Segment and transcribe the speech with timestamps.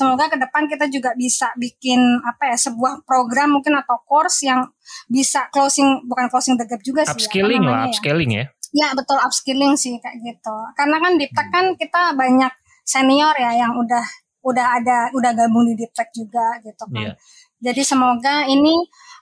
[0.00, 4.64] semoga ke depan kita juga bisa bikin apa ya sebuah program mungkin atau course yang
[5.12, 8.44] bisa closing bukan closing the gap juga sih upskilling ya, lah upskilling ya.
[8.70, 10.56] Ya betul upskilling sih kayak gitu.
[10.78, 12.54] Karena kan di Tech kan kita banyak
[12.86, 14.02] senior ya yang udah
[14.40, 17.12] udah ada udah gabung di Deep juga gitu kan.
[17.12, 17.14] Yeah.
[17.60, 18.72] jadi semoga ini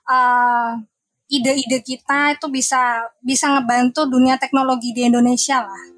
[0.07, 0.79] uh,
[1.27, 5.98] ide-ide kita itu bisa bisa ngebantu dunia teknologi di Indonesia lah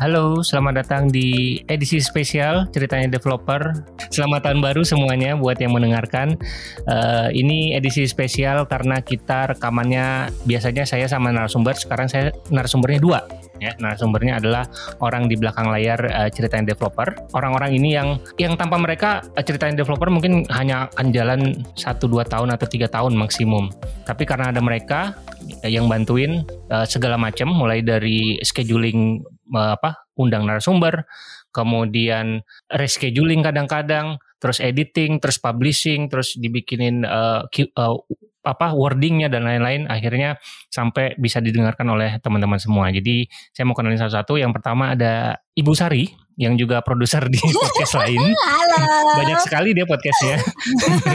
[0.00, 3.84] Halo, selamat datang di edisi spesial ceritanya developer.
[4.08, 6.40] Selamat tahun baru semuanya buat yang mendengarkan.
[6.88, 13.20] Uh, ini edisi spesial karena kita rekamannya biasanya saya sama narasumber, sekarang saya narasumbernya dua.
[13.60, 14.64] Ya, narasumbernya adalah
[15.04, 17.12] orang di belakang layar uh, ceritanya developer.
[17.36, 21.40] Orang-orang ini yang yang tanpa mereka uh, ceritanya developer mungkin hanya akan jalan
[21.76, 23.68] 1 2 tahun atau tiga tahun maksimum.
[24.08, 25.12] Tapi karena ada mereka
[25.60, 26.40] yang bantuin
[26.72, 29.20] uh, segala macam mulai dari scheduling
[29.54, 31.06] apa undang narasumber,
[31.50, 37.96] kemudian rescheduling kadang-kadang, terus editing, terus publishing, terus dibikinin uh, uh,
[38.40, 40.40] apa wordingnya dan lain-lain akhirnya
[40.72, 42.88] sampai bisa didengarkan oleh teman-teman semua.
[42.88, 44.40] Jadi saya mau kenalin satu-satu.
[44.40, 46.08] Yang pertama ada Ibu Sari
[46.40, 48.32] yang juga produser di podcast lain.
[48.32, 48.80] Halo.
[49.20, 50.40] Banyak sekali dia podcastnya.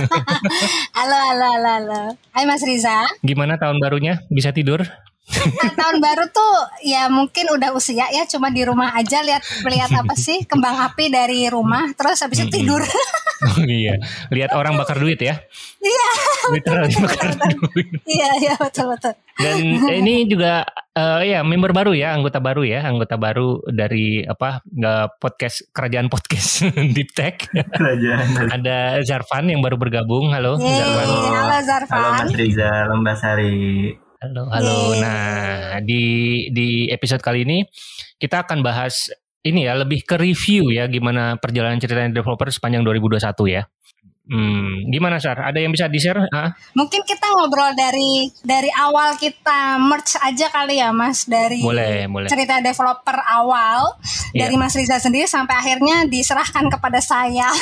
[0.97, 2.01] halo, halo, halo, halo.
[2.29, 3.09] Hai Mas Riza.
[3.25, 4.21] Gimana tahun barunya?
[4.29, 4.85] Bisa tidur?
[5.25, 6.53] Nah, tahun baru tuh
[6.85, 11.09] ya mungkin udah usia ya cuma di rumah aja lihat lihat apa sih kembang api
[11.09, 12.85] dari rumah terus habis itu tidur.
[13.45, 13.99] Oh, iya,
[14.31, 15.35] lihat orang bakar duit ya.
[15.83, 16.09] Iya.
[16.55, 17.87] Literally bakar duit.
[18.07, 19.13] Iya, iya betul betul.
[19.35, 19.57] Dan
[19.91, 20.63] ini juga
[20.95, 26.07] uh, ya member baru ya, anggota baru ya, anggota baru dari apa nggak podcast kerajaan
[26.07, 27.49] podcast Deep Tech.
[27.51, 28.55] Kerajaan.
[28.55, 30.31] Ada Zarfan yang baru bergabung.
[30.31, 31.07] Halo Yeay, Zarfan.
[31.09, 31.97] Halo Zarfan.
[31.97, 34.04] Halo Mas Riza, Lembasari.
[34.25, 34.97] Halo, halo.
[34.97, 36.01] Nah, di
[36.49, 37.61] di episode kali ini
[38.17, 39.13] kita akan bahas
[39.45, 43.21] ini ya lebih ke review ya gimana perjalanan cerita developer sepanjang 2021
[43.53, 43.69] ya.
[44.25, 45.37] Hmm, gimana Sar?
[45.37, 46.25] Ada yang bisa di-share?
[46.33, 46.57] Ah?
[46.73, 52.25] Mungkin kita ngobrol dari dari awal kita merge aja kali ya Mas dari boleh, boleh.
[52.25, 54.01] cerita developer awal
[54.33, 54.49] yeah.
[54.49, 57.53] dari Mas Riza sendiri sampai akhirnya diserahkan kepada saya.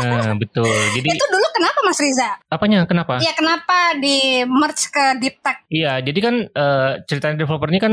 [0.00, 0.72] nah, betul.
[0.96, 2.30] Jadi Itu dulu kenapa Mas Riza?
[2.48, 2.88] Apanya?
[2.88, 3.20] Kenapa?
[3.20, 5.60] Iya, kenapa di merge ke Deep Tech?
[5.68, 7.92] Iya, jadi kan uh, cerita developer ini kan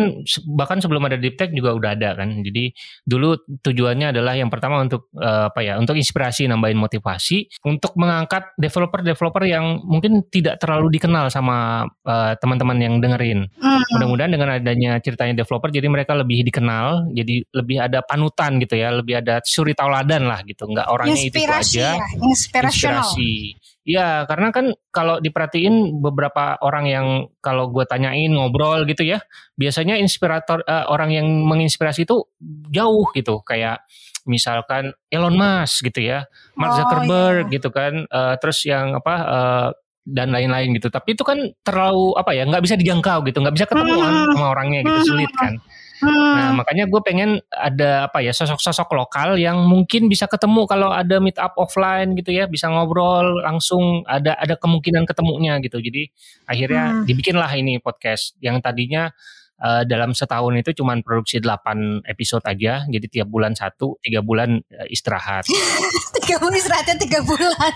[0.55, 2.31] bahkan sebelum ada Deep Tech juga udah ada kan.
[2.39, 2.71] Jadi
[3.03, 5.75] dulu tujuannya adalah yang pertama untuk uh, apa ya?
[5.75, 12.77] Untuk inspirasi, nambahin motivasi untuk mengangkat developer-developer yang mungkin tidak terlalu dikenal sama uh, teman-teman
[12.77, 13.49] yang dengerin.
[13.57, 13.81] Hmm.
[13.97, 18.93] Mudah-mudahan dengan adanya ceritanya developer jadi mereka lebih dikenal, jadi lebih ada panutan gitu ya,
[18.93, 20.69] lebih ada suri tauladan lah gitu.
[20.69, 21.97] Enggak orangnya itu, itu aja.
[21.97, 23.57] Ya, inspirasi.
[23.85, 29.21] Ya, karena kan kalau diperhatiin beberapa orang yang kalau gue tanyain ngobrol gitu ya,
[29.61, 32.25] biasanya inspirator uh, orang yang menginspirasi itu
[32.73, 33.85] jauh gitu, kayak
[34.25, 36.25] misalkan Elon Musk gitu ya,
[36.57, 37.55] Mark oh, Zuckerberg oh, iya.
[37.57, 39.69] gitu kan, uh, terus yang apa uh,
[40.05, 40.89] dan lain-lain gitu.
[40.89, 44.33] Tapi itu kan terlalu apa ya, nggak bisa dijangkau gitu, nggak bisa ketemu hmm.
[44.37, 45.57] sama orangnya gitu, sulit kan.
[46.03, 46.11] Hmm.
[46.35, 51.23] Nah makanya gue pengen ada apa ya sosok-sosok lokal yang mungkin bisa ketemu kalau ada
[51.23, 56.11] meet up offline gitu ya bisa ngobrol langsung ada ada kemungkinan ketemunya gitu jadi
[56.51, 57.03] akhirnya hmm.
[57.07, 59.07] dibikinlah ini podcast yang tadinya
[59.61, 64.59] uh, dalam setahun itu cuma produksi 8 episode aja jadi tiap bulan satu tiga bulan
[64.59, 65.47] uh, istirahat.
[66.25, 67.73] Tiga bulan istirahatnya tiga bulan.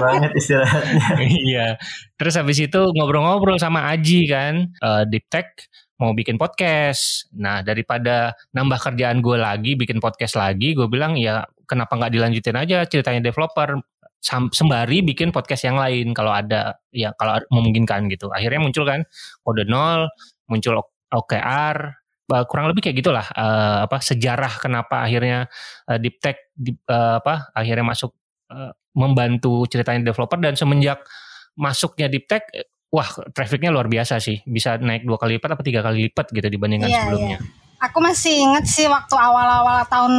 [0.00, 1.02] Banget istirahatnya.
[1.50, 1.76] Iya.
[2.16, 5.68] Terus habis itu ngobrol-ngobrol sama Aji kan uh, Deep Tech
[6.00, 7.28] mau bikin podcast.
[7.36, 12.56] Nah daripada nambah kerjaan gue lagi bikin podcast lagi, gue bilang ya kenapa nggak dilanjutin
[12.56, 13.76] aja ceritanya developer?
[14.24, 18.32] Sembari bikin podcast yang lain kalau ada ya kalau memungkinkan gitu.
[18.32, 19.04] Akhirnya muncul kan
[19.44, 20.08] kode nol
[20.50, 22.00] muncul OKR
[22.46, 25.50] kurang lebih kayak gitulah uh, apa sejarah kenapa akhirnya
[25.90, 28.14] uh, Deep Tech di, uh, apa akhirnya masuk
[28.54, 31.02] uh, membantu ceritanya developer dan semenjak
[31.58, 32.46] masuknya Deep Tech
[32.90, 36.46] wah trafficnya luar biasa sih bisa naik dua kali lipat atau tiga kali lipat gitu
[36.50, 37.38] dibandingkan yeah, sebelumnya.
[37.38, 37.88] Yeah.
[37.90, 40.14] Aku masih inget sih waktu awal-awal tahun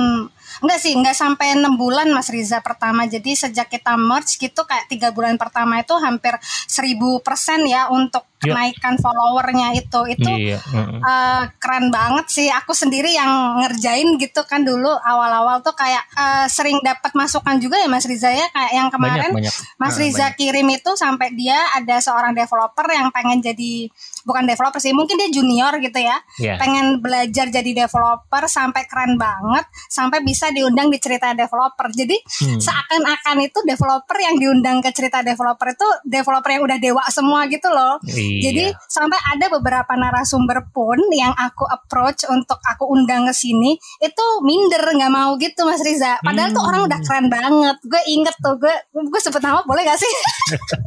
[0.60, 4.86] enggak sih enggak sampai enam bulan Mas Riza pertama jadi sejak kita merge gitu kayak
[4.88, 8.58] tiga bulan pertama itu hampir seribu persen ya untuk Yep.
[8.58, 10.58] kenaikan followernya itu itu Iya.
[10.66, 10.98] mm-mm.
[11.00, 13.30] eh, keren banget sih aku sendiri yang
[13.62, 18.34] ngerjain gitu kan dulu awal-awal tuh kayak eh, sering dapat masukan juga ya Mas Riza
[18.34, 19.54] ya kayak yang banyak kemarin banyak.
[19.78, 20.38] Mas Ah, Riza banyak.
[20.42, 23.94] kirim itu sampai dia ada seorang developer yang pengen jadi
[24.24, 26.58] bukan developer sih mungkin dia junior gitu ya Iya.
[26.58, 32.58] pengen belajar jadi developer sampai keren banget sampai bisa diundang di cerita developer jadi Hmm.
[32.58, 37.70] seakan-akan itu developer yang diundang ke cerita developer itu developer yang udah dewa semua gitu
[37.70, 38.50] loh Iya.
[38.50, 44.26] jadi sampai ada beberapa narasumber pun yang aku approach untuk aku undang ke sini itu
[44.42, 46.16] minder nggak mau gitu Mas Riza.
[46.22, 46.70] Padahal tuh Hmm.
[46.70, 47.76] orang udah keren banget.
[47.84, 50.14] Gue inget tuh gue gue sebut nama boleh gak sih?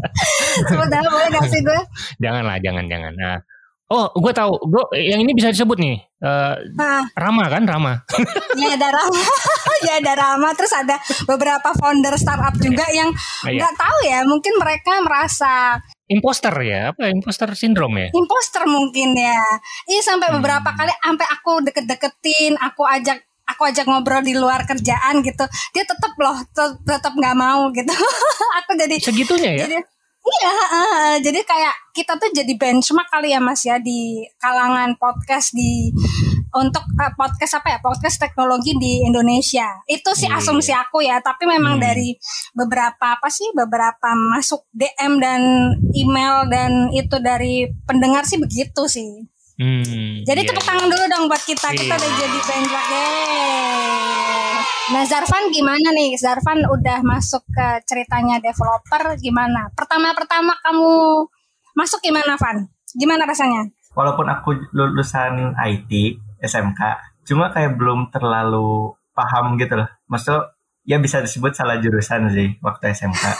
[0.70, 1.80] sebut nama boleh gak sih gue?
[2.18, 3.12] janganlah, jangan, jangan.
[3.14, 3.38] Nah.
[3.94, 4.50] Oh, gue tahu.
[4.64, 6.02] Gue yang ini bisa disebut nih.
[6.18, 8.02] Eh, Nah, Rama kan, Rama.
[8.58, 9.22] ya ada Rama,
[9.80, 10.48] ya ada Rama.
[10.52, 13.14] Terus ada beberapa founder startup juga yang
[13.44, 13.60] Iya.
[13.60, 14.18] nggak tahu ya.
[14.24, 18.12] Mungkin mereka merasa Imposter ya, apa imposter sindrom ya?
[18.12, 19.40] imposter mungkin ya.
[19.86, 20.36] Iya sampai Hmm.
[20.36, 25.44] beberapa kali sampai aku deket-deketin, aku ajak aku ajak ngobrol di luar kerjaan gitu.
[25.70, 27.88] Dia tetap loh te- tetap nggak mau gitu.
[28.58, 29.64] aku jadi Segitunya ya?
[29.64, 29.76] jadi
[30.24, 31.10] Iya, heeh.
[31.20, 35.92] jadi kayak kita tuh jadi benchmark kali ya Mas ya di kalangan podcast di
[36.50, 39.68] untuk eh, podcast apa ya podcast teknologi di Indonesia.
[39.84, 40.40] Itu sih Iya.
[40.40, 41.84] asumsi aku ya, tapi memang Hmm.
[41.84, 42.16] dari
[42.52, 45.40] beberapa apa sih beberapa masuk DM dan
[45.92, 49.28] email dan itu dari pendengar sih begitu sih.
[49.54, 50.70] Hmm, Jadi iya, tepuk iya.
[50.72, 51.68] tangan dulu dong buat kita.
[51.70, 52.00] Kita Iya.
[52.00, 52.86] udah jadi benchmark.
[52.90, 54.13] Yeay.
[54.92, 56.12] Nah Zarvan gimana nih?
[56.20, 59.72] Zarvan udah masuk ke ceritanya developer gimana?
[59.72, 61.24] Pertama-pertama kamu
[61.72, 62.68] masuk gimana Van?
[62.92, 63.64] Gimana rasanya?
[63.96, 66.80] Walaupun aku lulusan IT SMK,
[67.24, 69.88] cuma kayak belum terlalu paham gitu loh.
[70.04, 70.52] Maksudnya
[70.84, 73.24] ya bisa disebut salah jurusan sih waktu SMK.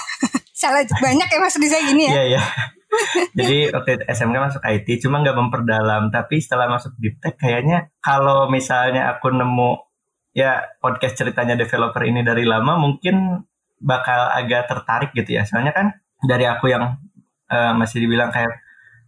[0.55, 2.13] Salah banyak ya Mas Riza gini ya?
[2.15, 2.43] Iya iya.
[3.37, 6.09] Jadi waktu itu SMK masuk IT, cuma nggak memperdalam.
[6.09, 9.77] Tapi setelah masuk Deep Tech, kayaknya kalau misalnya aku nemu
[10.35, 13.47] ya podcast ceritanya developer ini dari lama, mungkin
[13.79, 15.47] bakal agak tertarik gitu ya.
[15.47, 15.87] Soalnya kan
[16.21, 16.99] dari aku yang
[17.49, 18.59] eh, masih dibilang kayak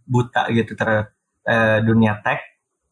[0.07, 1.11] buta gitu terhadap
[1.43, 2.39] eh, dunia tech,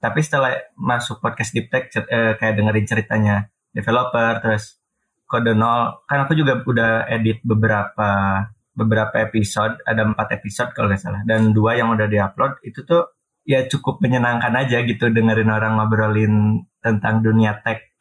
[0.03, 3.35] tapi setelah masuk podcast Deep Tech, eh, kayak dengerin ceritanya
[3.71, 4.77] developer, terus
[5.25, 8.43] kode nol, kan aku juga udah edit beberapa
[8.75, 13.07] beberapa episode, ada empat episode kalau nggak salah, dan dua yang udah diupload itu tuh
[13.47, 17.94] ya cukup menyenangkan aja gitu dengerin orang ngobrolin tentang dunia tech.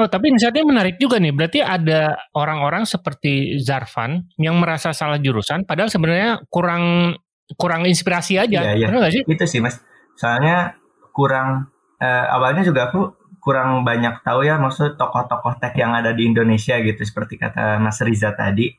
[0.00, 1.36] Oh, tapi insightnya menarik juga nih.
[1.36, 7.14] Berarti ada orang-orang seperti Zarvan yang merasa salah jurusan, padahal sebenarnya kurang
[7.60, 8.72] kurang inspirasi aja.
[8.72, 8.86] Iya, iya.
[8.88, 9.22] Benar nggak sih?
[9.28, 9.76] Itu sih mas,
[10.16, 10.80] soalnya
[11.12, 11.68] kurang
[12.00, 16.78] eh, awalnya juga aku kurang banyak tahu ya maksud tokoh-tokoh tech yang ada di Indonesia
[16.78, 18.72] gitu seperti kata Mas Riza tadi.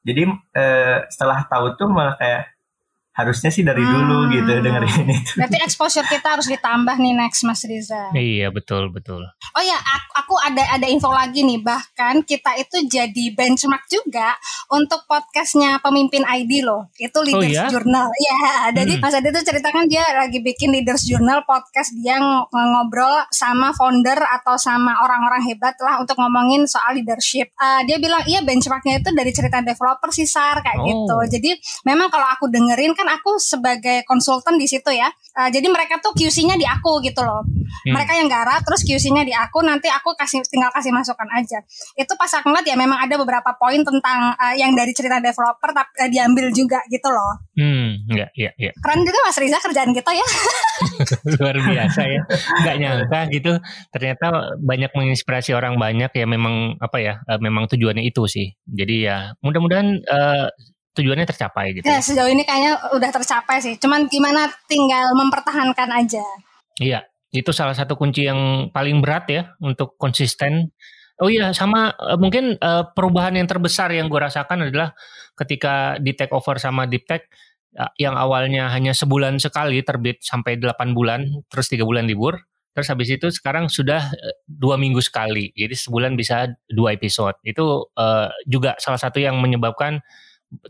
[0.00, 0.22] Jadi
[0.56, 2.48] eh, setelah tahu tuh malah kayak
[3.12, 4.30] harusnya sih dari dulu Hmm.
[4.30, 5.32] gitu dengerin itu.
[5.36, 8.08] Berarti exposure kita harus ditambah nih next Mas Riza.
[8.12, 9.20] Iya, betul, betul.
[9.50, 11.58] Oh ya, aku, aku ada ada info lagi nih.
[11.58, 16.88] Bahkan kita itu jadi benchmark juga untuk podcastnya pemimpin ID loh.
[16.96, 17.66] Itu Leaders ya?
[17.68, 18.08] Journal.
[18.10, 18.38] Iya,
[18.74, 19.02] jadi Hmm.
[19.02, 24.16] Mas Adi tuh ceritakan dia lagi bikin Leaders Journal podcast dia ng- ngobrol sama founder
[24.16, 27.50] atau sama orang-orang hebat lah untuk ngomongin soal leadership.
[27.52, 30.86] Eh, dia bilang iya benchmarknya itu dari cerita developer sih Sar kayak Oh.
[30.86, 31.16] gitu.
[31.32, 31.50] Jadi
[31.82, 35.08] memang kalau aku dengerin kan aku sebagai konsultan di situ ya.
[35.40, 37.40] Eh, jadi mereka tuh QC-nya di aku gitu loh.
[37.40, 37.96] Hmm.
[37.96, 41.64] Mereka yang garap terus QC-nya di aku nanti aku kasih tinggal kasih masukan aja.
[41.96, 45.70] Itu pas aku ngeliat ya memang ada beberapa poin tentang eh, yang dari cerita developer
[45.72, 47.40] tapi eh, diambil juga gitu loh.
[47.56, 48.72] Hmm, iya, iya, iya.
[48.76, 50.26] Keren juga Mas Riza kerjaan kita ya.
[51.40, 52.22] Luar biasa ya.
[52.66, 53.52] Nggak nyangka gitu.
[53.96, 54.26] Ternyata
[54.60, 58.52] banyak menginspirasi orang banyak ya memang apa ya, eh, memang tujuannya itu sih.
[58.68, 60.48] Jadi ya mudah-mudahan eh,
[60.94, 61.86] tujuannya tercapai gitu.
[61.86, 63.78] Ya sejauh ini kayaknya udah tercapai sih.
[63.78, 66.24] Cuman gimana tinggal mempertahankan aja.
[66.80, 70.74] Iya, itu salah satu kunci yang paling berat ya untuk konsisten.
[71.22, 74.96] Oh iya, sama eh, mungkin eh, perubahan yang terbesar yang gue rasakan adalah
[75.38, 77.28] ketika di take over sama Deep Tech
[77.76, 82.40] eh, yang awalnya hanya sebulan sekali terbit sampai 8 bulan, terus tiga bulan libur.
[82.70, 87.36] Terus habis itu sekarang sudah eh, dua minggu sekali, jadi sebulan bisa dua episode.
[87.46, 87.92] Itu
[88.48, 90.00] juga salah satu yang menyebabkan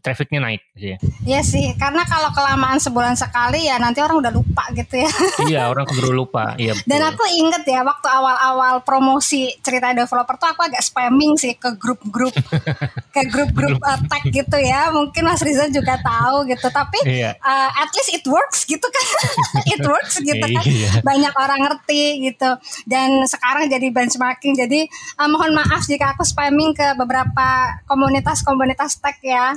[0.04, 0.60] trafficnya naik.
[0.76, 0.98] Gitu ya.
[1.24, 5.10] Iya sih, karena kalau kelamaan sebulan sekali ya nanti orang udah lupa gitu ya.
[5.48, 6.52] iya, orang keburu lupa.
[6.60, 6.88] Iya, betul.
[6.88, 11.76] Dan aku inget ya waktu awal-awal promosi cerita developer tuh aku agak spamming sih ke
[11.80, 12.32] grup-grup
[13.16, 14.92] ke grup-grup uh, tech gitu ya.
[14.92, 16.68] Mungkin Mas Riza juga tahu gitu.
[16.68, 17.36] Tapi iya.
[17.40, 19.06] uh, at least it works gitu kan.
[19.74, 20.64] it works gitu kan.
[20.64, 21.00] Iya.
[21.00, 22.50] Banyak orang ngerti gitu.
[22.84, 24.60] Dan sekarang jadi benchmarking.
[24.60, 24.84] Jadi
[25.16, 29.56] uh, mohon maaf jika aku spamming ke beberapa komunitas-komunitas tech ya.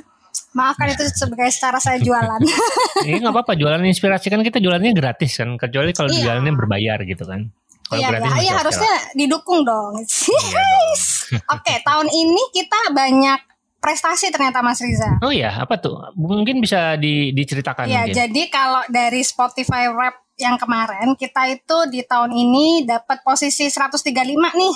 [0.53, 2.41] Maafkan itu sebagai cara saya jualan.
[3.03, 6.23] Iya nggak apa-apa jualan inspirasi kan kita jualannya gratis kan kecuali kalau iya.
[6.23, 7.51] jualannya berbayar gitu kan.
[7.83, 9.99] Kalau iya, gratis iya harusnya didukung dong.
[9.99, 10.63] Iya
[11.57, 13.39] Oke tahun ini kita banyak
[13.83, 15.19] prestasi ternyata Mas Riza.
[15.19, 15.99] Oh iya apa tuh?
[16.15, 17.91] Mungkin bisa di, diceritakan.
[17.91, 23.69] Iya jadi kalau dari Spotify Rap yang kemarin kita itu di tahun ini dapat posisi
[23.69, 24.75] 135 nih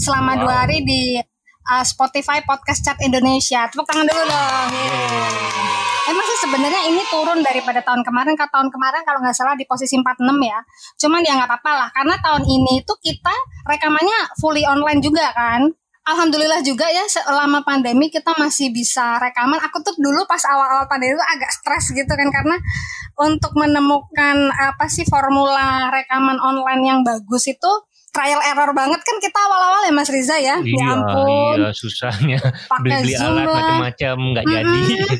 [0.00, 0.40] selama wow.
[0.40, 1.20] dua hari di
[1.68, 3.68] uh, Spotify Podcast Chat Indonesia.
[3.68, 4.68] Tepuk tangan dulu dong.
[4.72, 5.84] Yeah.
[6.04, 8.36] Emang sih sebenarnya ini turun daripada tahun kemarin.
[8.36, 10.58] Ke tahun kemarin kalau nggak salah di posisi 46 ya.
[11.00, 11.88] Cuman ya nggak apa-apa lah.
[11.96, 15.72] Karena tahun ini tuh kita rekamannya fully online juga kan.
[16.04, 19.56] Alhamdulillah juga ya selama pandemi kita masih bisa rekaman.
[19.64, 22.60] Aku tuh dulu pas awal-awal pandemi itu agak stres gitu kan karena
[23.16, 27.72] untuk menemukan apa sih formula rekaman online yang bagus itu
[28.14, 30.56] trial error banget kan kita awal-awal ya Mas Riza ya.
[30.56, 31.56] ya iya, ya ampun.
[31.58, 32.38] Iya, susahnya.
[32.78, 34.62] Beli-beli alat macam-macam nggak mm -hmm.
[34.62, 35.16] jadi.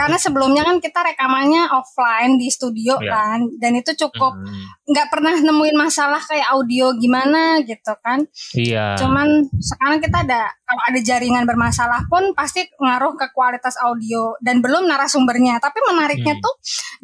[0.00, 3.12] Karena sebelumnya kan kita rekamannya offline di studio ya.
[3.12, 4.40] kan dan itu cukup
[4.88, 5.12] nggak mm.
[5.12, 8.24] pernah nemuin masalah kayak audio gimana gitu kan.
[8.56, 8.96] Iya.
[8.96, 14.64] Cuman sekarang kita ada kalau ada jaringan bermasalah pun pasti ngaruh ke kualitas audio dan
[14.64, 15.60] belum narasumbernya.
[15.60, 16.42] Tapi menariknya hmm.
[16.42, 16.54] tuh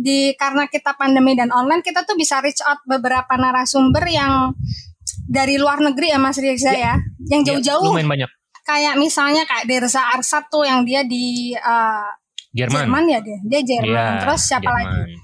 [0.00, 4.56] di karena kita pandemi dan online kita tuh bisa reach out beberapa narasumber yang
[5.24, 6.94] dari luar negeri ya Mas Riza ya, ya.
[7.32, 7.90] yang ya, jauh-jauh.
[7.90, 8.30] lumayan banyak.
[8.64, 12.08] Kayak misalnya kayak Derza Arsat tuh yang dia di uh,
[12.54, 12.88] Jerman.
[12.88, 13.38] Jerman ya dia.
[13.44, 13.92] Dia Jerman.
[13.92, 14.84] Ya, Terus siapa Jerman.
[14.88, 15.14] lagi?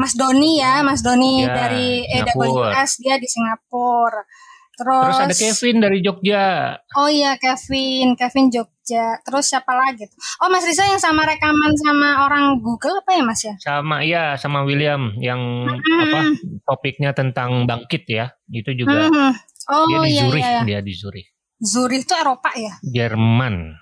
[0.00, 4.24] Mas Doni ya, Mas Doni ya, dari AWS dia di Singapura.
[4.80, 6.72] Terus, Terus ada Kevin dari Jogja.
[6.96, 9.20] Oh iya Kevin, Kevin Jogja.
[9.20, 10.08] Terus siapa lagi?
[10.40, 13.54] Oh Mas Risa yang sama rekaman sama orang Google apa ya Mas ya?
[13.60, 15.84] Sama iya sama William yang hmm.
[15.84, 16.20] apa
[16.64, 18.32] topiknya tentang bangkit ya.
[18.48, 19.12] Itu juga.
[19.12, 19.36] Hmm.
[19.68, 20.62] Oh dia di iya, Zurich, iya, iya.
[20.64, 21.28] dia di Zurich.
[21.60, 22.72] Zurich itu Eropa ya?
[22.80, 23.76] Jerman.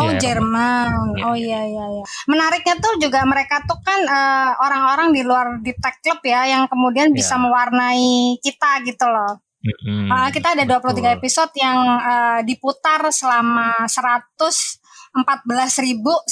[0.00, 1.28] Oh ya, Jerman, ya.
[1.28, 2.04] oh iya iya iya.
[2.24, 6.64] Menariknya tuh juga mereka tuh kan eh, orang-orang di luar di tech club ya, yang
[6.72, 7.20] kemudian ya.
[7.20, 9.44] bisa mewarnai kita gitu loh.
[9.64, 10.12] Mm-hmm.
[10.12, 11.08] Uh, kita ada 23 Betul.
[11.16, 16.28] episode yang uh, diputar selama 114.979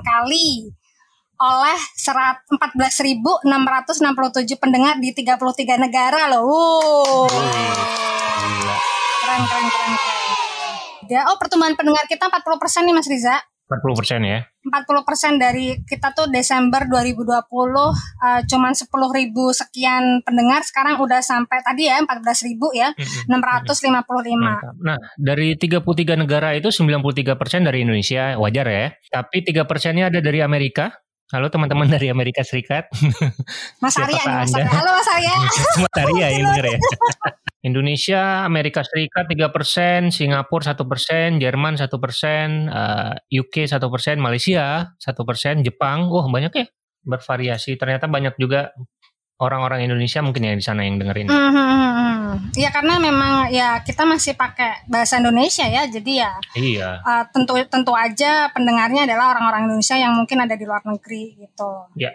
[0.00, 0.72] kali
[1.42, 3.50] oleh 14.667
[4.62, 6.46] pendengar di 33 negara loh.
[6.46, 7.26] Wow.
[9.26, 10.20] Keren, keren, keren, keren.
[11.10, 13.42] Ya, oh pertumbuhan pendengar kita 40% nih Mas Riza.
[13.72, 14.38] 40 persen ya?
[14.62, 17.92] 40 persen dari kita tuh Desember 2020 uh,
[18.46, 23.66] cuman 10 ribu sekian pendengar sekarang udah sampai tadi ya 14 ribu ya mm -hmm.
[23.72, 24.38] 655.
[24.38, 24.74] Mantap.
[24.78, 30.20] Nah dari 33 negara itu 93 persen dari Indonesia wajar ya, tapi 3 persennya ada
[30.20, 31.01] dari Amerika.
[31.32, 32.92] Halo teman-teman dari Amerika Serikat.
[33.82, 34.68] Mas Arya, Mas Arya.
[34.68, 35.34] Halo Mas Arya.
[35.80, 36.78] Mas Arya ya bener ya.
[37.64, 41.88] Indonesia, Amerika Serikat 3%, Singapura 1%, Jerman 1%,
[42.68, 46.66] uh, UK 1%, Malaysia 1%, Jepang, wah oh, banyak ya
[47.00, 47.80] bervariasi.
[47.80, 48.76] Ternyata banyak juga
[49.42, 51.26] orang-orang Indonesia mungkin yang di sana yang dengerin.
[51.26, 52.54] Mm -hmm.
[52.54, 56.32] Ya karena memang ya kita masih pakai bahasa Indonesia ya, jadi ya.
[56.54, 56.90] Iya.
[57.02, 61.90] Uh, tentu tentu aja pendengarnya adalah orang-orang Indonesia yang mungkin ada di luar negeri gitu.
[61.98, 62.14] Ya.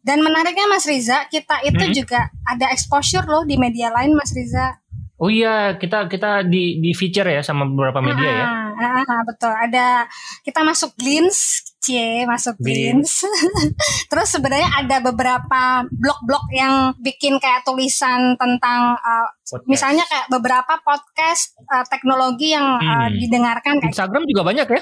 [0.00, 1.94] Dan menariknya Mas Riza, kita itu hmm.
[1.94, 4.80] juga ada exposure loh di media lain Mas Riza.
[5.20, 8.46] Oh iya, kita kita di di feature ya sama beberapa media ya.
[8.48, 8.90] ah, ya.
[9.04, 9.52] Ah, betul.
[9.52, 10.08] Ada
[10.40, 13.26] kita masuk Glints, cie masuk Glints.
[14.10, 19.26] Terus sebenarnya ada beberapa blog-blog yang bikin kayak tulisan tentang uh,
[19.66, 22.94] misalnya kayak beberapa podcast uh, teknologi yang uh, hmm.
[22.94, 23.74] uh, didengarkan.
[23.82, 24.80] Kayak Instagram juga banyak ya?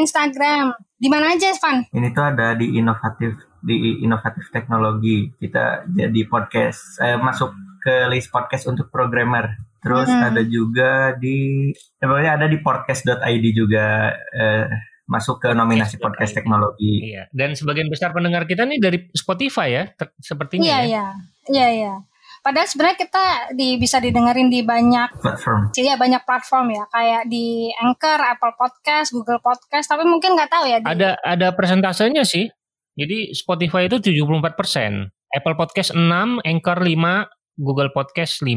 [0.00, 0.66] Instagram.
[1.00, 1.84] Di mana aja, Van?
[1.92, 5.28] Ini tuh ada di inovatif di inovatif teknologi.
[5.36, 6.96] Kita jadi podcast.
[6.96, 7.52] Saya masuk
[7.84, 9.56] ke list podcast untuk programmer.
[9.80, 10.28] Terus hmm.
[10.28, 11.72] ada juga di,
[12.04, 14.68] ya ada di podcast.id juga eh,
[15.10, 17.10] masuk ke nominasi podcast, podcast teknologi.
[17.10, 17.26] Iya.
[17.34, 19.84] Dan sebagian besar pendengar kita nih dari Spotify ya,
[20.22, 20.62] sepertinya.
[20.62, 20.86] Iya, ya.
[20.86, 21.06] iya,
[21.50, 21.94] iya, iya.
[22.40, 25.76] Padahal sebenarnya kita di, bisa didengerin di banyak platform.
[25.76, 29.90] Iya banyak platform ya, kayak di Anchor, Apple Podcast, Google Podcast.
[29.92, 30.78] Tapi mungkin nggak tahu ya.
[30.80, 30.88] Di...
[30.88, 32.48] Ada ada persentasenya sih.
[32.96, 36.00] Jadi Spotify itu 74 persen, Apple Podcast 6,
[36.40, 38.48] Anchor 5, Google Podcast 5%.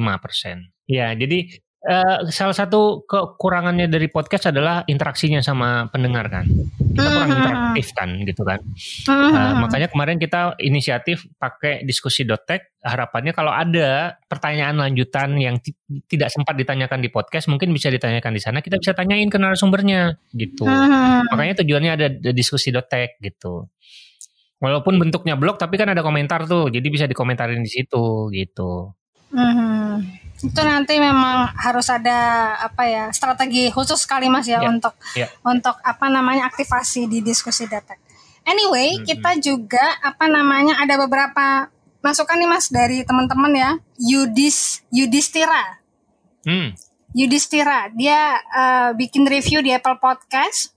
[0.88, 6.46] Ya, jadi uh, salah satu kekurangannya dari podcast adalah interaksinya sama pendengar kan.
[6.48, 7.40] Kita kurang mm-hmm.
[7.42, 8.60] interaktif kan gitu kan.
[9.10, 12.76] Uh, makanya kemarin kita inisiatif pakai diskusi dotek.
[12.84, 15.58] Harapannya kalau ada pertanyaan lanjutan yang
[16.08, 18.60] tidak sempat ditanyakan di podcast, mungkin bisa ditanyakan di sana.
[18.60, 20.68] Kita bisa tanyain ke narasumbernya gitu.
[21.32, 23.68] Makanya tujuannya ada diskusi dotek gitu.
[24.64, 28.96] Walaupun bentuknya blog, tapi kan ada komentar tuh, jadi bisa dikomentarin di situ gitu.
[29.36, 30.00] Hmm,
[30.44, 34.68] itu nanti memang harus ada apa ya strategi khusus sekali mas ya yeah.
[34.68, 35.30] untuk yeah.
[35.40, 37.96] untuk apa namanya aktivasi di diskusi data.
[38.44, 39.08] Anyway, hmm.
[39.08, 41.72] kita juga apa namanya ada beberapa
[42.04, 43.70] masukan nih mas dari teman-teman ya.
[43.96, 45.80] Yudis Yudistira.
[46.44, 46.76] Hmm.
[47.16, 50.76] Yudistira dia uh, bikin review di Apple Podcast.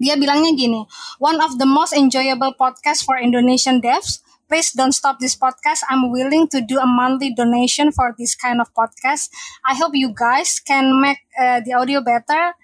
[0.00, 0.88] Dia bilangnya gini,
[1.20, 5.86] one of the most enjoyable podcast for Indonesian devs please don't stop this podcast.
[5.86, 9.30] I'm willing to do a monthly donation for this kind of podcast.
[9.62, 12.58] I hope you guys can make uh, the audio better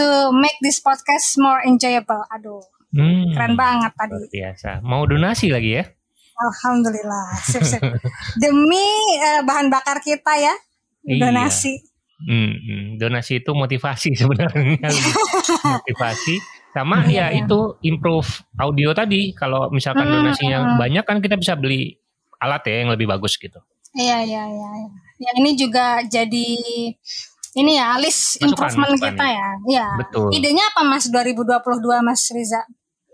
[0.00, 2.24] to make this podcast more enjoyable.
[2.32, 2.64] Aduh,
[2.96, 4.16] hmm, keren banget tadi.
[4.32, 4.80] Biasa.
[4.80, 5.84] Mau donasi lagi ya?
[6.36, 7.84] Alhamdulillah, sip sip.
[8.42, 8.88] Demi
[9.20, 10.56] uh, bahan bakar kita ya,
[11.04, 11.20] iya.
[11.20, 11.76] donasi.
[11.76, 11.94] Iya.
[12.16, 14.88] Hmm, hmm, donasi itu motivasi sebenarnya,
[15.76, 16.40] motivasi
[16.76, 18.28] sama ya, ya itu improve
[18.60, 19.32] audio tadi.
[19.32, 20.76] Kalau misalkan hmm, donasinya hmm.
[20.76, 21.96] banyak kan kita bisa beli
[22.36, 23.56] alat ya yang lebih bagus gitu.
[23.96, 24.70] Iya iya iya.
[25.16, 26.48] Ya ini juga jadi
[27.56, 29.48] ini ya list masukan, improvement masukan, kita ya.
[29.64, 29.86] Iya.
[30.04, 30.28] Betul.
[30.36, 32.62] Idenya apa Mas 2022 Mas Riza?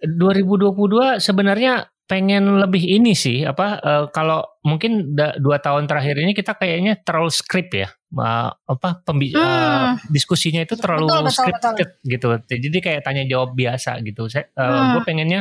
[0.02, 6.32] 2022 sebenarnya pengen lebih ini sih apa uh, kalau mungkin da, dua tahun terakhir ini
[6.38, 9.42] kita kayaknya terlalu skrip ya uh, apa pembi hmm.
[9.42, 12.10] uh, diskusinya itu terlalu betul, scripted betul.
[12.14, 14.90] gitu jadi kayak tanya jawab biasa gitu saya uh, hmm.
[14.94, 15.40] gue pengennya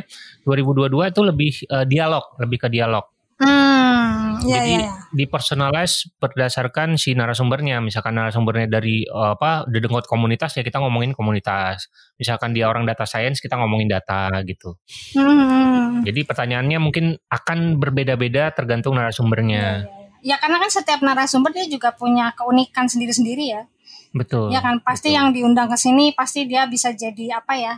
[0.49, 3.05] 2022 itu lebih uh, dialog lebih ke dialog
[3.41, 4.93] Hmm, ya, Jadi ya, ya.
[5.13, 7.79] dipersonalize berdasarkan si narasumbernya.
[7.79, 11.89] Misalkan narasumbernya dari uh, apa dedengot komunitas ya kita ngomongin komunitas.
[12.17, 14.77] Misalkan dia orang data science kita ngomongin data gitu.
[15.17, 16.01] Hmm.
[16.03, 19.63] Jadi pertanyaannya mungkin akan berbeda-beda tergantung narasumbernya.
[19.63, 19.88] Ya, ya,
[20.21, 20.36] ya.
[20.36, 23.63] ya karena kan setiap narasumber dia juga punya keunikan sendiri-sendiri ya.
[24.12, 24.51] Betul.
[24.51, 25.17] Ya kan pasti betul.
[25.17, 27.74] yang diundang ke sini pasti dia bisa jadi apa ya?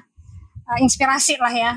[0.64, 1.74] Uh, inspirasi lah ya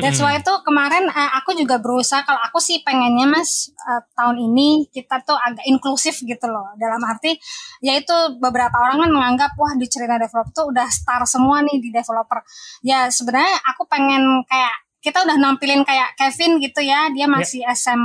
[0.00, 2.24] That's why itu kemarin uh, aku juga berusaha.
[2.24, 6.72] Kalau aku sih pengennya mas uh, tahun ini kita tuh agak inklusif gitu loh.
[6.80, 7.36] Dalam arti
[7.84, 11.92] yaitu beberapa orang kan menganggap wah di cerita developer tuh udah star semua nih di
[11.92, 12.40] developer.
[12.80, 14.72] Ya sebenarnya aku pengen kayak
[15.02, 17.12] kita udah nampilin kayak Kevin gitu ya.
[17.12, 17.28] Dia ya.
[17.28, 17.76] masih yeah.
[17.76, 18.02] SM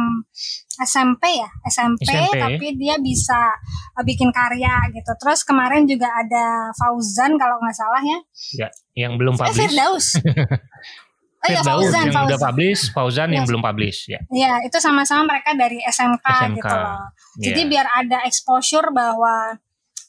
[0.77, 1.49] SMP ya?
[1.71, 3.55] SMP, SMP tapi dia bisa
[3.95, 5.15] uh, bikin karya gitu.
[5.23, 8.19] Terus kemarin juga ada Fauzan kalau nggak salah ya.
[8.59, 9.53] Ya yang belum publish.
[9.53, 10.07] Eh, Firdaus
[11.37, 12.29] Oh, iya, Fauzan, yang Fauzan.
[12.33, 14.19] udah publish, Fauzan yang belum publish ya.
[14.33, 16.57] Iya, itu sama-sama mereka dari SMK, SMK.
[16.57, 17.01] gitu loh.
[17.37, 17.69] Jadi yeah.
[17.69, 19.53] biar ada exposure bahwa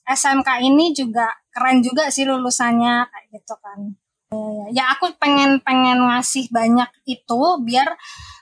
[0.09, 3.79] SMK ini juga keren juga sih lulusannya kayak gitu kan.
[4.29, 7.93] Ya, ya aku pengen pengen ngasih banyak itu biar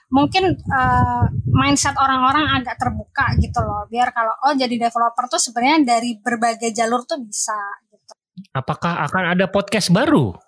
[0.07, 3.83] mungkin uh, mindset orang-orang agak terbuka gitu loh.
[3.91, 7.55] Biar kalau oh jadi developer tuh sebenarnya dari berbagai jalur tuh bisa
[7.91, 8.15] gitu.
[8.55, 10.46] Apakah akan ada podcast baru?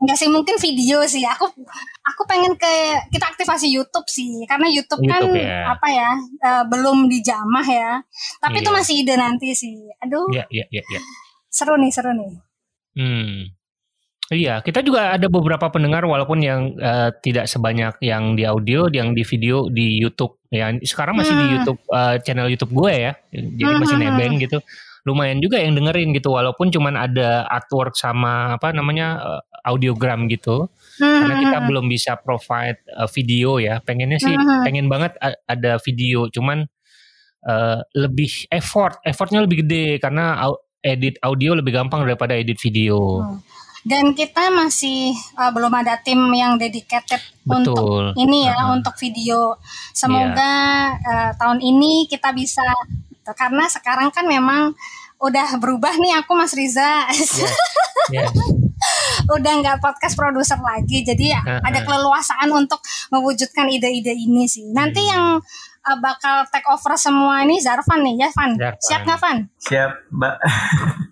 [0.00, 1.20] Enggak sih mungkin video sih.
[1.28, 1.52] Aku
[2.08, 2.72] aku pengen ke
[3.12, 5.60] kita aktivasi YouTube sih karena YouTube, kan YouTube kan ya.
[5.76, 6.10] apa ya
[6.40, 7.90] uh, belum dijamah ya.
[8.40, 8.62] Tapi yeah.
[8.64, 8.76] itu iya.
[8.80, 9.76] masih ide nanti sih.
[10.00, 10.32] Aduh.
[10.32, 10.82] Iya iya iya.
[10.88, 11.00] Ya.
[11.52, 12.32] Seru nih seru nih.
[12.96, 13.52] Hmm.
[14.30, 19.10] Iya, kita juga ada beberapa pendengar walaupun yang uh, tidak sebanyak yang di audio, yang
[19.10, 20.38] di video di YouTube.
[20.54, 21.42] Ya, sekarang masih hmm.
[21.42, 23.12] di YouTube uh, channel YouTube gue ya.
[23.34, 23.82] Jadi hmm.
[23.82, 24.16] masih hmm, hmm.
[24.16, 24.58] nebeng gitu
[25.08, 30.68] lumayan juga yang dengerin gitu walaupun cuman ada artwork sama apa namanya uh, audiogram gitu
[31.00, 31.20] hmm.
[31.24, 31.66] karena kita hmm.
[31.68, 34.64] belum bisa provide uh, video ya pengennya sih hmm.
[34.64, 36.66] pengen banget ada video cuman
[37.44, 43.38] uh, lebih effort effortnya lebih gede karena edit audio lebih gampang daripada edit video hmm.
[43.84, 48.14] dan kita masih uh, belum ada tim yang dedicated Betul.
[48.14, 48.76] untuk ini ya uh-huh.
[48.80, 49.60] untuk video
[49.92, 50.52] semoga
[50.96, 51.30] yeah.
[51.30, 52.64] uh, tahun ini kita bisa
[53.30, 54.74] karena sekarang kan memang
[55.20, 57.06] udah berubah nih aku Mas Riza.
[57.06, 57.52] Yeah.
[58.10, 58.26] Yeah.
[59.34, 61.60] Udah nggak podcast produser lagi, jadi uh.
[61.64, 62.80] ada keleluasaan untuk
[63.12, 64.68] mewujudkan ide-ide ini sih.
[64.70, 65.10] Nanti hmm.
[65.10, 65.24] yang
[65.86, 68.50] uh, bakal take over semua ini Zarvan nih ya Van.
[68.56, 68.80] Zarvan.
[68.84, 69.38] Siap nggak Van?
[69.60, 70.36] Siap Mbak.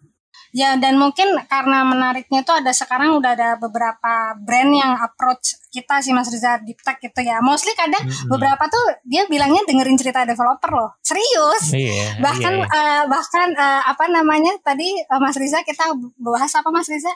[0.59, 6.03] Ya dan mungkin karena menariknya itu ada sekarang udah ada beberapa brand yang approach kita
[6.03, 7.38] sih Mas Riza Deep Tech gitu ya.
[7.38, 8.27] Mostly kadang mm-hmm.
[8.27, 10.90] beberapa tuh dia bilangnya dengerin cerita developer loh.
[11.07, 11.71] Serius.
[11.71, 12.75] Yeah, bahkan yeah.
[12.75, 17.14] Uh, bahkan uh, apa namanya tadi uh, Mas Riza kita bahas apa Mas Riza?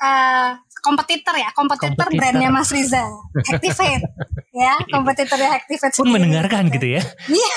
[0.00, 3.00] Uh, kompetitor ya, kompetitor brandnya Mas Riza,
[3.48, 4.04] Activate,
[4.52, 5.96] ya, kompetitornya Activate.
[5.96, 7.02] Pun mendengarkan gitu ya?
[7.24, 7.56] Iya,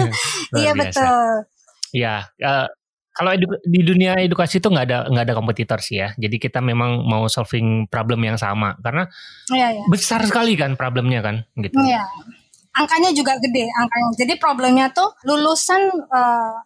[0.64, 1.44] iya betul.
[1.92, 2.64] Ya, uh,
[3.12, 6.16] Kalau di dunia edukasi itu nggak ada nggak ada kompetitor sih ya.
[6.16, 9.04] Jadi kita memang mau solving problem yang sama karena
[9.52, 9.84] ya, ya.
[9.92, 11.76] besar sekali kan problemnya kan gitu.
[11.76, 12.08] Iya.
[12.72, 14.08] Angkanya juga gede angkanya.
[14.16, 16.56] Jadi problemnya tuh lulusan uh,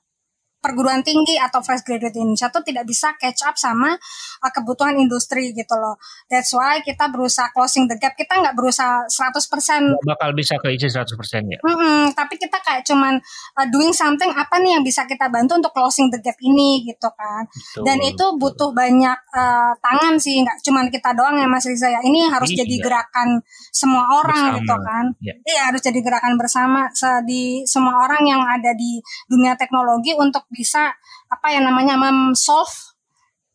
[0.67, 5.55] perguruan tinggi atau fresh graduate Indonesia tuh tidak bisa catch up sama uh, kebutuhan industri
[5.55, 5.95] gitu loh.
[6.27, 8.19] That's why kita berusaha closing the gap.
[8.19, 10.03] Kita nggak berusaha 100%.
[10.03, 11.59] Gak bakal bisa keisi 100% ya.
[11.63, 13.23] Mm -hmm, tapi kita kayak cuman
[13.55, 17.07] uh, doing something apa nih yang bisa kita bantu untuk closing the gap ini gitu
[17.15, 17.47] kan.
[17.47, 21.87] Betul, Dan itu butuh banyak uh, tangan sih, nggak cuman kita doang ya Mas Riza
[21.87, 22.03] ya.
[22.03, 22.67] Ini harus iya.
[22.67, 23.39] jadi gerakan
[23.71, 24.59] semua orang bersama.
[24.59, 25.05] gitu kan.
[25.23, 26.81] Iya ya, harus jadi gerakan bersama
[27.25, 28.99] di semua orang yang ada di
[29.31, 30.97] dunia teknologi untuk bisa
[31.29, 32.97] apa yang namanya mem-solve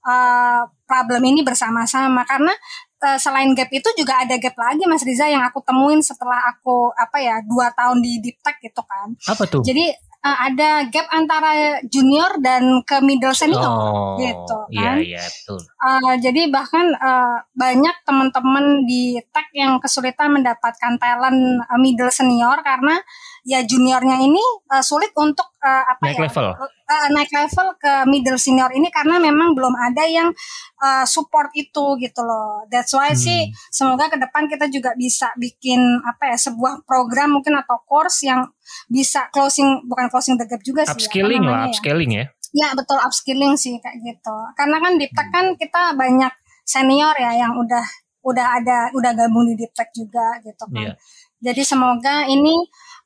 [0.06, 2.54] uh, problem ini bersama-sama karena
[3.02, 6.94] uh, selain gap itu juga ada gap lagi Mas Riza yang aku temuin setelah aku
[6.94, 9.18] apa ya dua tahun di deep tech gitu kan.
[9.26, 9.66] Apa tuh?
[9.66, 9.90] Jadi
[10.22, 15.02] uh, ada gap antara junior dan ke middle senior oh, gitu kan.
[15.02, 15.60] Iya iya betul.
[15.82, 22.62] Uh, jadi bahkan uh, banyak teman-teman di tech yang kesulitan mendapatkan talent uh, middle senior
[22.62, 23.02] karena
[23.42, 26.46] ya juniornya ini uh, sulit untuk uh, apa naik ya level.
[26.62, 30.30] Uh, naik level ke middle senior ini karena memang belum ada yang
[30.78, 32.66] uh, support itu gitu loh.
[32.70, 33.22] That's why hmm.
[33.22, 33.40] sih
[33.74, 38.46] semoga ke depan kita juga bisa bikin apa ya sebuah program mungkin atau course yang
[38.86, 41.10] bisa closing bukan closing the gap juga sih.
[41.10, 42.26] Upskilling ya, lah, upskilling ya.
[42.52, 44.38] Ya betul upskilling sih kayak gitu.
[44.54, 47.84] Karena kan di Tech kan kita banyak senior ya yang udah
[48.22, 50.94] udah ada udah gabung di Deep Tech juga gitu kan.
[50.94, 50.96] Yeah.
[51.42, 52.54] Jadi semoga ini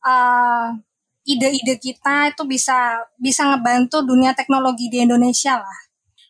[0.05, 0.77] uh,
[1.25, 5.79] ide-ide kita itu bisa bisa ngebantu dunia teknologi di Indonesia lah.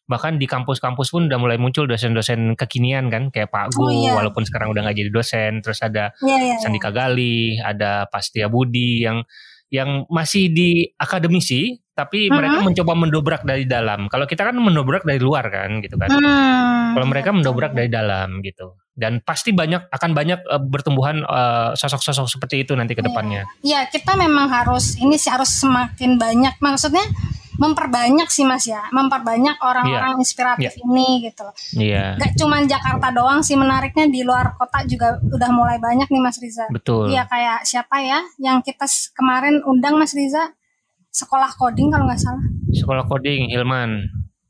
[0.06, 4.14] Bahkan di kampus-kampus pun udah mulai muncul dosen-dosen kekinian kan, kayak Pak Gu, oh, iya.
[4.14, 5.52] walaupun sekarang udah nggak jadi dosen.
[5.66, 6.96] Terus ada iya, iya, Sandika iya.
[6.96, 9.26] Gali, ada Pastia Budi yang
[9.74, 12.38] yang masih di akademisi, tapi uh -huh.
[12.38, 14.06] mereka mencoba mendobrak dari dalam.
[14.06, 16.14] Kalau kita kan mendobrak dari luar kan, gitu kan.
[16.14, 16.94] Hmm.
[16.94, 22.26] Kalau mereka mendobrak dari dalam gitu dan pasti banyak akan banyak uh, bertumbuhan eh, sosok-sosok
[22.26, 23.08] uh, seperti itu nanti ke iya.
[23.12, 23.42] depannya.
[23.60, 27.04] Iya, kita memang harus ini sih harus semakin banyak maksudnya
[27.56, 30.22] memperbanyak sih Mas ya, memperbanyak orang-orang yeah.
[30.24, 30.84] inspiratif yeah.
[30.84, 31.56] ini gitu loh.
[31.76, 32.16] Iya.
[32.16, 32.20] Yeah.
[32.20, 36.40] Gak cuma Jakarta doang sih menariknya di luar kota juga udah mulai banyak nih Mas
[36.40, 36.68] Riza.
[36.72, 37.12] Betul.
[37.12, 40.52] Iya kayak siapa ya yang kita kemarin undang Mas Riza
[41.16, 42.44] sekolah coding kalau nggak salah.
[42.76, 44.04] Sekolah coding Hilman.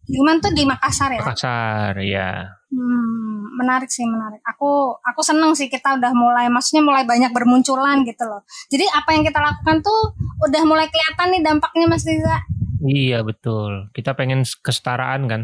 [0.05, 1.21] Hilman tuh di Makassar ya?
[1.21, 2.29] Makassar, ya.
[2.75, 4.43] Hmm, menarik sih, menarik.
[4.43, 8.43] Aku aku seneng sih kita udah mulai, maksudnya mulai banyak bermunculan gitu loh.
[8.67, 10.11] Jadi apa yang kita lakukan tuh
[10.43, 12.43] udah mulai kelihatan nih dampaknya Mas Riza.
[12.83, 13.88] Iya betul.
[13.95, 15.41] Kita pengen kesetaraan kan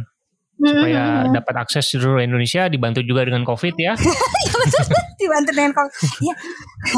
[0.62, 1.34] supaya hmm.
[1.34, 3.96] dapat akses seluruh Indonesia dibantu juga dengan COVID ya.
[4.52, 4.58] Iya,
[5.22, 6.10] dibantu dengan COVID.
[6.22, 6.36] Ya.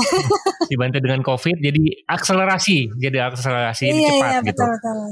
[0.71, 4.63] dibantu dengan COVID jadi akselerasi, jadi akselerasi iya, cepat iya, gitu.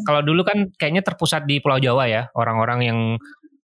[0.03, 2.99] Kalau dulu kan kayaknya terpusat di Pulau Jawa ya, orang-orang yang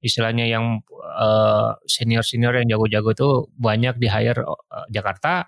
[0.01, 5.45] istilahnya yang uh, senior-senior yang jago-jago tuh banyak di hire uh, Jakarta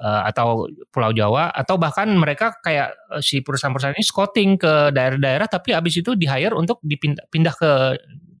[0.00, 5.76] uh, atau Pulau Jawa atau bahkan mereka kayak si perusahaan-perusahaan ini scouting ke daerah-daerah tapi
[5.76, 7.70] habis itu di hire untuk dipindah pindah ke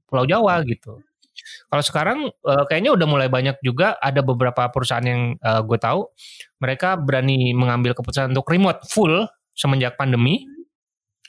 [0.08, 1.02] Pulau Jawa gitu.
[1.66, 6.06] Kalau sekarang uh, kayaknya udah mulai banyak juga ada beberapa perusahaan yang uh, gue tahu
[6.62, 10.46] mereka berani mengambil keputusan untuk remote full semenjak pandemi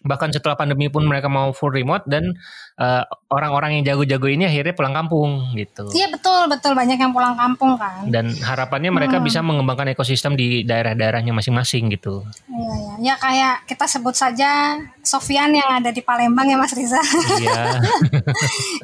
[0.05, 2.37] bahkan setelah pandemi pun mereka mau full remote dan
[2.77, 5.89] eh, orang-orang yang jago-jago ini akhirnya pulang kampung gitu.
[5.91, 8.05] Iya betul betul banyak yang pulang kampung kan.
[8.07, 9.25] Dan harapannya mereka hmm.
[9.25, 12.21] bisa mengembangkan ekosistem di daerah-daerahnya masing-masing gitu.
[12.47, 12.93] Iya ya.
[13.01, 17.01] ya kayak kita sebut saja Sofian yang ada di Palembang ya Mas Riza.
[17.41, 17.61] Iya.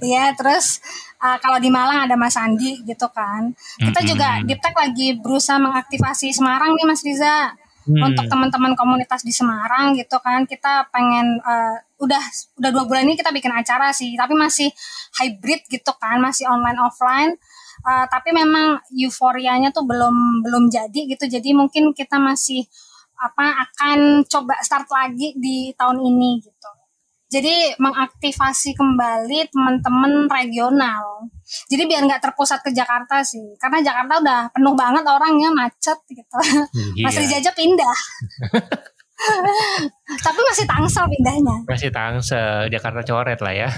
[0.01, 0.81] Iya terus
[1.21, 3.53] uh, kalau di Malang ada Mas Andi gitu kan.
[3.77, 4.09] Kita mm -hmm.
[4.09, 8.01] juga Diptek lagi berusaha mengaktifasi Semarang nih Mas Riza hmm.
[8.01, 12.21] untuk teman-teman komunitas di Semarang gitu kan kita pengen uh, udah
[12.61, 14.69] udah dua bulan ini kita bikin acara sih tapi masih
[15.21, 17.31] hybrid gitu kan masih online offline
[17.85, 22.65] uh, tapi memang euforianya tuh belum belum jadi gitu jadi mungkin kita masih
[23.21, 26.71] apa akan coba start lagi di tahun ini gitu
[27.31, 31.31] jadi mengaktifasi kembali teman-teman regional.
[31.67, 36.37] Jadi biar nggak terpusat ke Jakarta sih, karena Jakarta udah penuh banget orangnya macet gitu.
[36.95, 37.05] Iya.
[37.07, 37.95] Masih jajah pindah.
[40.25, 41.55] Tapi masih tangsel pindahnya.
[41.69, 43.69] Masih tangsel, Jakarta coret lah ya.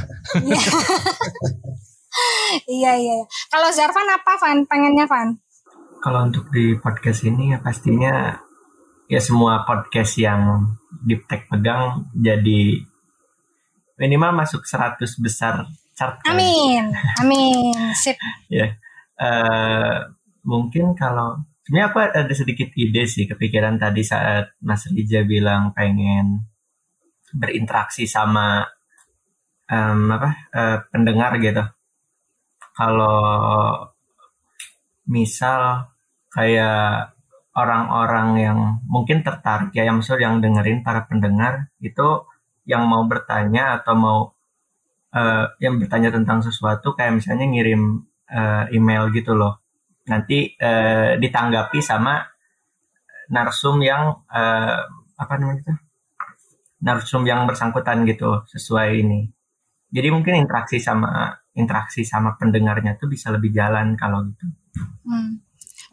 [2.69, 3.17] iya iya.
[3.51, 4.57] Kalau Zarvan apa Van?
[4.63, 5.35] Pengennya Van?
[5.99, 8.35] Kalau untuk di podcast ini ya pastinya
[9.07, 12.79] ya semua podcast yang Deep Tech pegang jadi
[13.99, 16.19] minimal masuk 100 besar chart.
[16.27, 18.17] Amin, amin, sip.
[18.49, 18.73] ya,
[19.21, 20.09] uh,
[20.43, 26.43] mungkin kalau sebenarnya aku ada sedikit ide sih kepikiran tadi saat Mas Rija bilang pengen
[27.33, 28.67] berinteraksi sama
[29.71, 31.63] um, apa uh, pendengar gitu.
[32.73, 33.21] Kalau
[35.05, 35.93] misal
[36.33, 37.13] kayak
[37.53, 42.25] orang-orang yang mungkin tertarik ya yang maksud yang dengerin para pendengar itu
[42.65, 44.19] yang mau bertanya atau mau
[45.13, 48.01] uh, yang bertanya tentang sesuatu kayak misalnya ngirim
[48.33, 49.61] uh, email gitu loh.
[50.09, 52.19] Nanti uh, ditanggapi sama
[53.31, 54.77] narsum yang uh,
[55.15, 55.73] apa namanya itu?
[56.83, 59.23] Narsum yang bersangkutan gitu sesuai ini.
[59.93, 64.45] Jadi mungkin interaksi sama interaksi sama pendengarnya tuh bisa lebih jalan kalau gitu.
[65.05, 65.39] Hmm.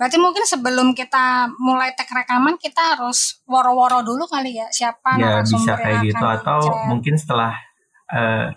[0.01, 5.45] Berarti mungkin sebelum kita mulai tek rekaman kita harus woro-woro dulu kali ya siapa ya,
[5.45, 6.25] bisa kayak gitu.
[6.25, 7.53] Atau mungkin setelah
[8.09, 8.49] uh,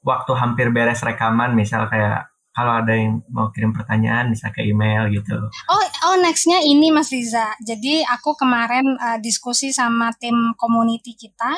[0.00, 5.06] waktu hampir beres rekaman misal kayak kalau ada yang mau kirim pertanyaan bisa ke email
[5.14, 5.38] gitu.
[5.70, 7.54] Oh, oh nextnya ini Mas Riza.
[7.62, 11.54] Jadi aku kemarin uh, diskusi sama tim community kita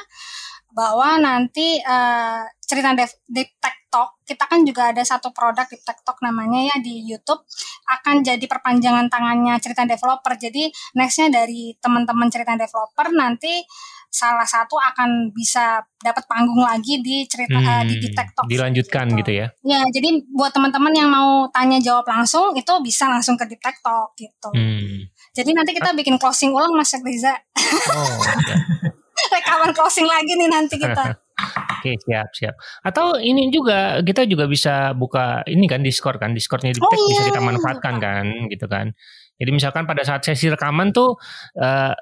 [0.73, 3.13] bahwa nanti uh, cerita Dev,
[3.61, 7.45] Tech Talk kita kan juga ada satu produk Tech Talk namanya ya di YouTube
[8.01, 13.61] akan jadi perpanjangan tangannya cerita developer jadi nextnya dari teman-teman cerita developer nanti
[14.13, 19.09] salah satu akan bisa dapat panggung lagi di cerita hmm, uh, di Tech Talk dilanjutkan
[19.17, 19.19] gitu.
[19.25, 23.49] gitu ya ya jadi buat teman-teman yang mau tanya jawab langsung itu bisa langsung ke
[23.57, 25.09] Talk gitu hmm.
[25.33, 28.21] jadi nanti kita bikin closing ulang Mas Riza oh,
[29.33, 31.05] rekaman closing lagi nih nanti kita.
[31.79, 32.55] Oke siap siap.
[32.87, 37.07] Atau ini juga kita juga bisa buka ini kan Discord kan Discordnya di oh, iya,
[37.11, 38.95] bisa kita manfaatkan kan gitu kan.
[39.41, 41.19] Jadi misalkan pada saat sesi rekaman tuh
[41.59, 41.93] uh,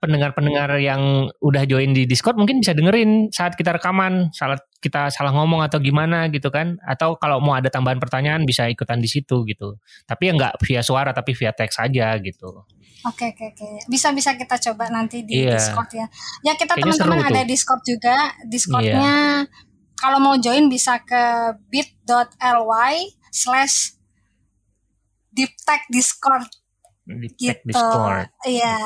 [0.00, 5.30] pendengar-pendengar yang udah join di Discord mungkin bisa dengerin saat kita rekaman, saat kita salah
[5.36, 6.80] ngomong atau gimana gitu kan.
[6.88, 9.76] Atau kalau mau ada tambahan pertanyaan bisa ikutan di situ gitu.
[10.08, 12.64] Tapi ya nggak via suara tapi via teks aja gitu.
[13.04, 13.68] Oke oke oke.
[13.88, 15.60] Bisa bisa kita coba nanti di yeah.
[15.60, 16.06] Discord ya.
[16.44, 18.32] Ya kita teman-teman ada Discord juga.
[18.48, 19.96] Discordnya yeah.
[20.00, 22.96] kalau mau join bisa ke bit.ly
[23.30, 24.00] slash
[25.30, 26.46] deep tech discord
[27.06, 27.70] deep tech gitu.
[27.70, 28.76] discord iya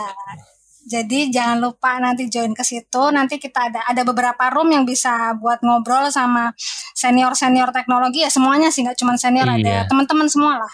[0.85, 3.03] jadi jangan lupa nanti join ke situ.
[3.09, 6.53] Nanti kita ada ada beberapa room yang bisa buat ngobrol sama
[6.93, 9.57] senior senior teknologi ya semuanya sih nggak cuma senior iya.
[9.61, 10.73] ada teman-teman semua lah.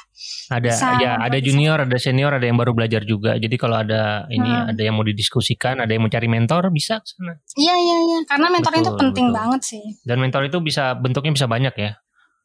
[0.50, 3.38] Ada bisa ya ada junior, ada senior, ada yang baru belajar juga.
[3.38, 4.70] Jadi kalau ada ini hmm.
[4.74, 7.38] ada yang mau didiskusikan, ada yang mau cari mentor bisa ke sana.
[7.54, 9.38] Iya iya iya karena mentor betul, itu penting betul.
[9.38, 9.84] banget sih.
[10.02, 11.92] Dan mentor itu bisa bentuknya bisa banyak ya.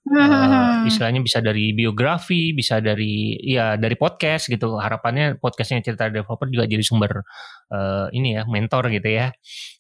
[0.06, 4.78] Uh, istilahnya bisa dari biografi, bisa dari ya dari podcast gitu.
[4.78, 7.26] Harapannya podcastnya cerita developer juga jadi sumber
[7.74, 9.34] uh, ini ya mentor gitu ya.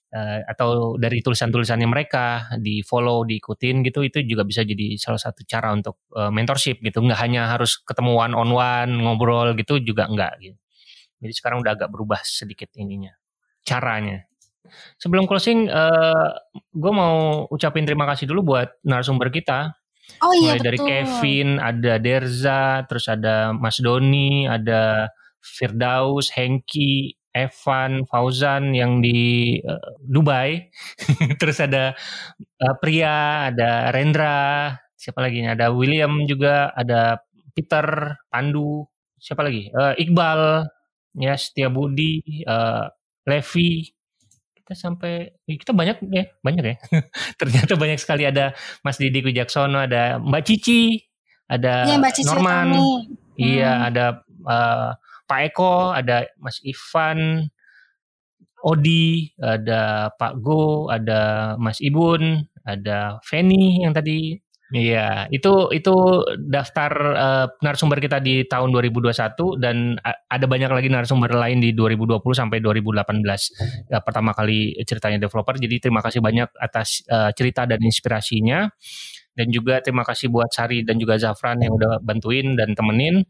[0.09, 5.45] Uh, atau dari tulisan-tulisannya mereka di follow, diikutin gitu itu juga bisa jadi salah satu
[5.45, 7.05] cara untuk uh, mentorship gitu.
[7.05, 10.57] Nggak hanya harus ketemu one on one ngobrol gitu juga enggak gitu.
[11.21, 13.13] Jadi sekarang udah agak berubah sedikit ininya
[13.61, 14.25] caranya.
[14.97, 16.33] Sebelum closing, uh,
[16.73, 19.77] gue mau ucapin terima kasih dulu buat narasumber kita
[20.23, 20.65] Oh iya Mulai betul.
[20.65, 25.11] dari Kevin, ada Derza, terus ada Mas Doni, ada
[25.43, 30.71] Firdaus, Hengki, Evan, Fauzan yang di uh, Dubai.
[31.41, 31.93] terus ada
[32.63, 35.43] uh, Pria, ada Rendra, siapa lagi?
[35.43, 37.19] Ada William juga, ada
[37.51, 38.87] Peter, Pandu,
[39.19, 39.67] siapa lagi?
[39.75, 40.63] Uh, Iqbal,
[41.19, 42.87] ya Setia Budi, uh,
[43.27, 43.94] Levi,
[44.65, 46.75] kita sampai kita banyak ya banyak ya.
[47.39, 48.25] Ternyata banyak sekali.
[48.25, 51.05] Ada Mas Didi Kujaksono ada Mbak Cici
[51.45, 52.73] ada ya, Mbak Cici Norman.
[53.37, 53.87] Iya hmm.
[53.93, 54.05] ada
[54.49, 54.89] uh,
[55.29, 57.45] Pak Eko ada Mas Ivan
[58.65, 64.41] Odi ada Pak Go ada Mas Ibun ada Feni yang tadi
[64.73, 65.93] Iya, itu itu
[66.49, 72.17] daftar uh, narasumber kita di tahun 2021 dan ada banyak lagi narasumber lain di 2020
[72.33, 73.93] sampai 2018.
[73.93, 75.53] Ya, pertama kali ceritanya developer.
[75.61, 78.65] Jadi terima kasih banyak atas uh, cerita dan inspirasinya.
[79.35, 83.21] Dan juga terima kasih buat Sari dan juga Zafran yang udah bantuin dan temenin.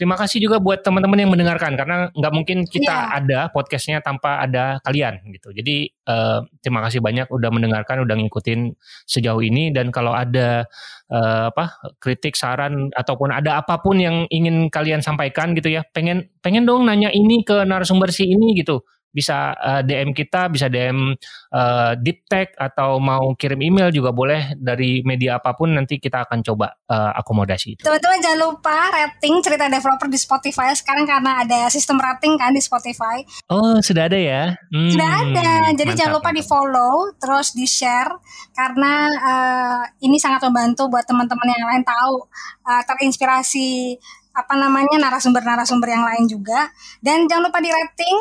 [0.00, 3.20] Terima kasih juga buat teman-teman yang mendengarkan karena nggak mungkin kita yeah.
[3.20, 5.52] ada podcastnya tanpa ada kalian gitu.
[5.52, 8.72] Jadi uh, terima kasih banyak udah mendengarkan, udah ngikutin
[9.04, 10.64] sejauh ini dan kalau ada
[11.12, 16.32] uh, apa kritik, saran ataupun ada apa pun yang ingin kalian sampaikan gitu ya, pengen
[16.40, 18.80] pengen dong nanya ini ke narasumber si ini gitu
[19.10, 21.14] bisa uh, eh, DM kita, bisa DM
[21.50, 26.26] uh, deep tech atau mau kirim email juga boleh dari media apa pun nanti kita
[26.26, 31.66] akan coba uh, akomodasi Teman-teman jangan lupa rating cerita developer di Spotify sekarang karena ada
[31.68, 33.22] sistem rating kan di Spotify.
[33.50, 34.54] Oh, sudah ada ya?
[34.70, 35.50] Hmm, sudah ada.
[35.74, 38.10] Jadi mantap, jangan lupa di-follow, terus di-share
[38.54, 42.26] karena uh, ini sangat membantu buat teman-teman yang lain tahu
[42.66, 43.98] uh, terinspirasi
[44.30, 46.70] apa namanya narasumber-narasumber yang lain juga
[47.02, 48.16] dan jangan lupa di rating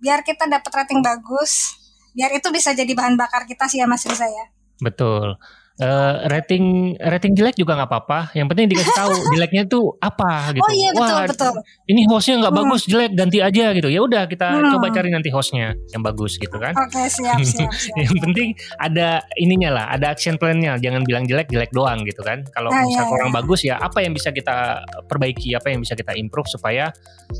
[0.00, 1.76] biar kita dapat rating bagus.
[2.10, 4.44] Biar itu bisa jadi bahan bakar kita sih ya Mas Riza ya.
[4.82, 5.38] Betul
[5.80, 8.18] Uh, rating rating jelek juga nggak apa-apa.
[8.36, 10.60] Yang penting dikasih tahu jeleknya tuh apa gitu.
[10.60, 11.52] Oh iya betul Wah, betul.
[11.88, 12.62] Ini hostnya nggak hmm.
[12.66, 13.88] bagus jelek ganti aja gitu.
[13.88, 14.76] Ya udah kita hmm.
[14.76, 16.76] coba cari nanti hostnya yang bagus gitu kan.
[16.76, 17.72] Oke okay, siap siap.
[17.72, 17.96] siap.
[17.96, 20.76] yang penting ada ininya lah, ada action plan-nya.
[20.76, 22.44] Jangan bilang jelek jelek doang gitu kan.
[22.52, 23.36] Kalau nah, misal iya, orang iya.
[23.40, 26.92] bagus ya apa yang bisa kita perbaiki, apa yang bisa kita improve supaya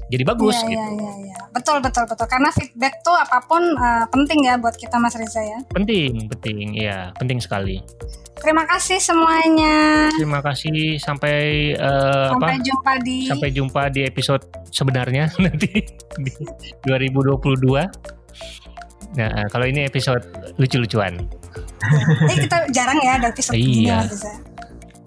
[0.08, 0.80] jadi bagus iya, gitu.
[0.80, 1.38] Iya iya iya.
[1.52, 2.24] Betul betul betul.
[2.24, 5.58] Karena feedback tuh apa pun uh, penting ya buat kita Mas Riza ya.
[5.76, 7.84] Penting penting ya penting sekali.
[8.40, 10.08] Terima kasih semuanya.
[10.16, 12.64] Terima kasih sampai uh, sampai apa?
[12.64, 15.84] jumpa di sampai jumpa di episode sebenarnya nanti
[16.16, 16.32] di
[16.88, 17.60] 2022.
[19.10, 20.24] Nah, kalau ini episode
[20.56, 21.20] lucu-lucuan.
[22.30, 24.06] eh kita jarang ya ada episode iya.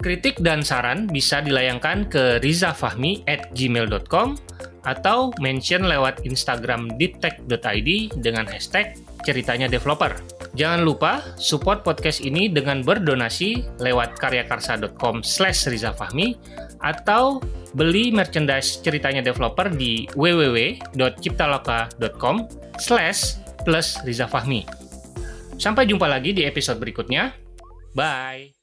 [0.04, 4.36] Kritik dan saran bisa dilayangkan ke rizafahmi at gmail.com
[4.84, 8.92] atau mention lewat Instagram deeptech.id dengan hashtag
[9.24, 10.14] ceritanya developer.
[10.54, 16.38] Jangan lupa support podcast ini dengan berdonasi lewat karyakarsa.com slash rizafahmi
[16.84, 17.40] atau
[17.74, 22.36] beli merchandise ceritanya developer di www.ciptaloka.com
[22.78, 24.62] slash plus rizafahmi.
[25.58, 27.34] Sampai jumpa lagi di episode berikutnya.
[27.96, 28.53] Bye!